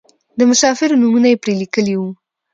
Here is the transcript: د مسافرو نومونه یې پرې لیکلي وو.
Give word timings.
د 0.37 0.39
مسافرو 0.49 0.99
نومونه 1.01 1.27
یې 1.31 1.37
پرې 1.43 1.53
لیکلي 1.61 1.95
وو. 1.97 2.09